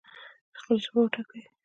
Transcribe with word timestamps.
خپله 0.57 0.77
ژبه 0.83 0.99
وټاکئ 1.01 1.43